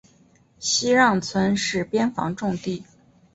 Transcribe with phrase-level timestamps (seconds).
[0.57, 2.83] 西让村是边防重地。